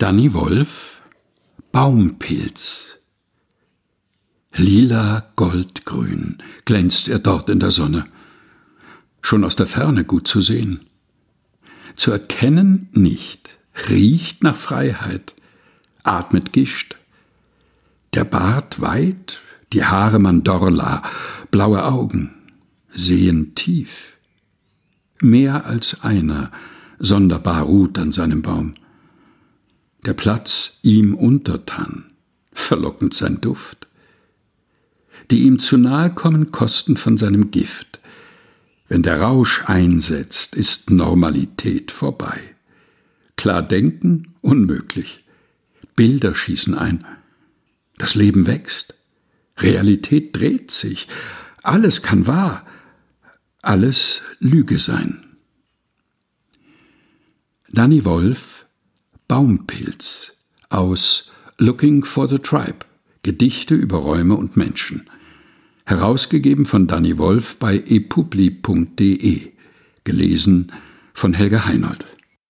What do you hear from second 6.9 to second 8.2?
er dort in der Sonne,